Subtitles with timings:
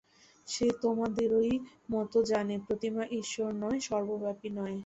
[0.47, 1.53] সে তোমাদেরই
[1.89, 4.75] মত জানে, প্রতিমা ঈশ্বর নয়, সর্বব্যাপী নয়।